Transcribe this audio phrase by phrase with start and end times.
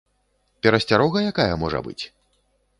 [0.67, 2.01] Перасцярога якая можа быць?